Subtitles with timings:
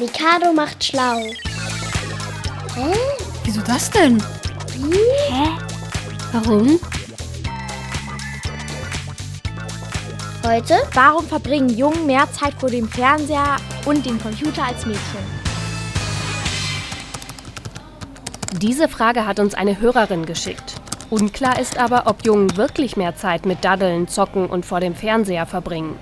[0.00, 1.18] Mikado macht schlau.
[2.74, 2.96] Hä?
[3.44, 4.18] Wieso das denn?
[5.28, 5.48] Hä?
[6.32, 6.80] Warum?
[10.42, 10.78] Heute?
[10.94, 15.00] Warum verbringen Jungen mehr Zeit vor dem Fernseher und dem Computer als Mädchen?
[18.56, 20.80] Diese Frage hat uns eine Hörerin geschickt.
[21.10, 25.44] Unklar ist aber, ob Jungen wirklich mehr Zeit mit Daddeln, Zocken und vor dem Fernseher
[25.44, 25.98] verbringen.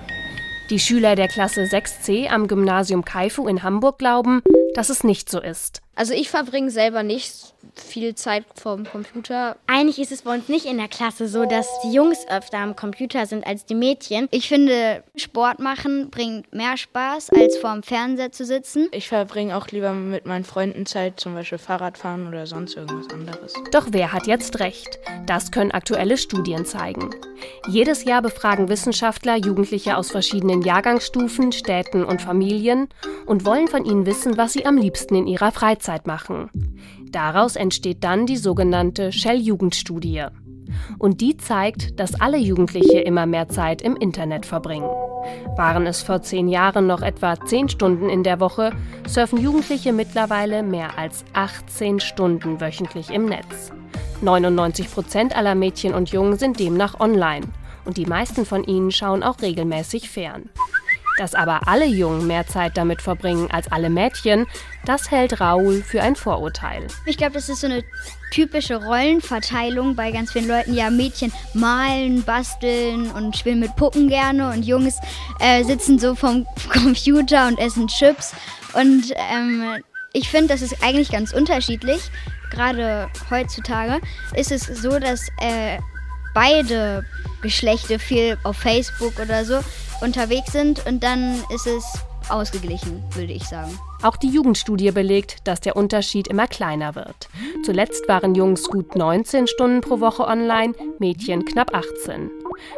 [0.70, 4.42] Die Schüler der Klasse 6c am Gymnasium Kaifu in Hamburg glauben,
[4.74, 5.82] dass es nicht so ist.
[5.98, 7.32] Also ich verbringe selber nicht
[7.74, 9.56] viel Zeit vorm Computer.
[9.66, 12.76] Eigentlich ist es bei uns nicht in der Klasse so, dass die Jungs öfter am
[12.76, 14.28] Computer sind als die Mädchen.
[14.30, 18.88] Ich finde, Sport machen bringt mehr Spaß, als vorm Fernseher zu sitzen.
[18.92, 23.54] Ich verbringe auch lieber mit meinen Freunden Zeit, zum Beispiel Fahrradfahren oder sonst irgendwas anderes.
[23.72, 25.00] Doch wer hat jetzt recht?
[25.26, 27.10] Das können aktuelle Studien zeigen.
[27.68, 32.88] Jedes Jahr befragen Wissenschaftler Jugendliche aus verschiedenen Jahrgangsstufen, Städten und Familien
[33.26, 36.50] und wollen von ihnen wissen, was sie am liebsten in ihrer Freizeit Freizeit machen.
[37.10, 40.24] Daraus entsteht dann die sogenannte Shell-Jugendstudie.
[40.98, 44.88] Und die zeigt, dass alle Jugendliche immer mehr Zeit im Internet verbringen.
[45.56, 48.72] Waren es vor zehn Jahren noch etwa zehn Stunden in der Woche,
[49.06, 53.70] surfen Jugendliche mittlerweile mehr als 18 Stunden wöchentlich im Netz.
[54.22, 57.46] 99 Prozent aller Mädchen und Jungen sind demnach online.
[57.84, 60.50] Und die meisten von ihnen schauen auch regelmäßig fern.
[61.18, 64.46] Dass aber alle Jungen mehr Zeit damit verbringen als alle Mädchen,
[64.84, 66.86] das hält Raoul für ein Vorurteil.
[67.06, 67.82] Ich glaube, das ist so eine
[68.30, 70.74] typische Rollenverteilung bei ganz vielen Leuten.
[70.74, 74.98] Ja, Mädchen malen, basteln und spielen mit Puppen gerne und Jungs
[75.40, 78.32] äh, sitzen so vom Computer und essen Chips.
[78.74, 79.82] Und ähm,
[80.12, 82.10] ich finde, das ist eigentlich ganz unterschiedlich.
[82.50, 84.00] Gerade heutzutage
[84.34, 85.78] ist es so, dass äh,
[86.34, 87.04] beide
[87.42, 89.60] Geschlechter viel auf Facebook oder so
[90.00, 91.84] unterwegs sind und dann ist es
[92.30, 93.78] ausgeglichen, würde ich sagen.
[94.02, 97.28] Auch die Jugendstudie belegt, dass der Unterschied immer kleiner wird.
[97.64, 102.30] Zuletzt waren Jungs gut 19 Stunden pro Woche online, Mädchen knapp 18.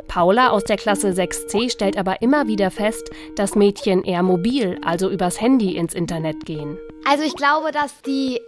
[0.08, 5.10] Paula aus der Klasse 6c stellt aber immer wieder fest, dass Mädchen eher mobil, also
[5.10, 6.78] übers Handy ins Internet gehen.
[7.06, 8.41] Also ich glaube, dass die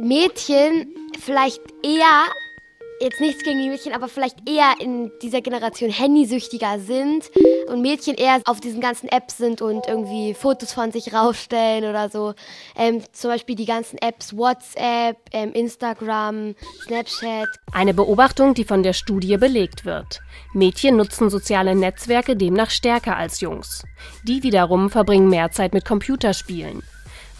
[0.00, 2.24] Mädchen vielleicht eher
[3.00, 7.30] jetzt nichts gegen die Mädchen, aber vielleicht eher in dieser Generation handysüchtiger sind
[7.68, 12.08] und Mädchen eher auf diesen ganzen Apps sind und irgendwie Fotos von sich rausstellen oder
[12.08, 12.34] so.
[12.76, 16.54] Ähm, zum Beispiel die ganzen Apps WhatsApp, ähm, Instagram,
[16.86, 17.48] Snapchat.
[17.72, 20.20] Eine Beobachtung, die von der Studie belegt wird.
[20.54, 23.84] Mädchen nutzen soziale Netzwerke demnach stärker als Jungs.
[24.24, 26.82] Die wiederum verbringen mehr Zeit mit Computerspielen.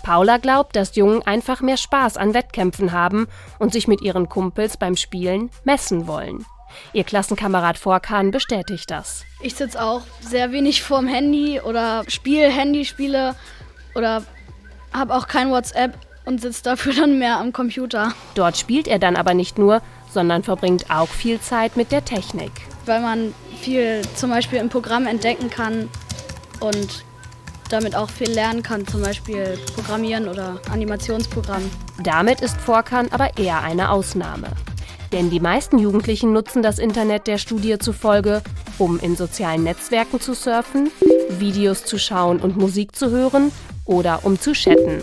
[0.07, 3.27] Paula glaubt, dass Jungen einfach mehr Spaß an Wettkämpfen haben
[3.59, 6.47] und sich mit ihren Kumpels beim Spielen messen wollen.
[6.93, 9.25] Ihr Klassenkamerad Vorkan bestätigt das.
[9.41, 13.35] Ich sitze auch sehr wenig vorm Handy oder spiele Handyspiele
[13.97, 14.23] oder
[14.93, 18.13] habe auch kein WhatsApp und sitze dafür dann mehr am Computer.
[18.37, 22.53] Dort spielt er dann aber nicht nur, sondern verbringt auch viel Zeit mit der Technik.
[22.85, 25.89] Weil man viel zum Beispiel im Programm entdecken kann
[26.61, 27.05] und
[27.69, 31.71] damit auch viel lernen kann, zum Beispiel Programmieren oder Animationsprogramm.
[32.03, 34.49] Damit ist Vorkan aber eher eine Ausnahme.
[35.13, 38.43] Denn die meisten Jugendlichen nutzen das Internet der Studie zufolge,
[38.79, 40.91] um in sozialen Netzwerken zu surfen,
[41.31, 43.53] Videos zu schauen und Musik zu hören
[43.85, 45.03] oder um zu chatten.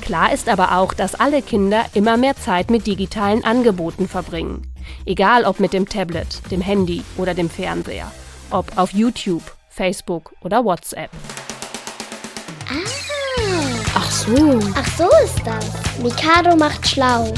[0.00, 4.72] Klar ist aber auch, dass alle Kinder immer mehr Zeit mit digitalen Angeboten verbringen.
[5.06, 8.10] Egal ob mit dem Tablet, dem Handy oder dem Fernseher.
[8.50, 11.10] Ob auf YouTube, Facebook oder WhatsApp.
[14.26, 14.60] So.
[14.76, 15.66] Ach so ist das.
[16.00, 17.32] Mikado macht schlau.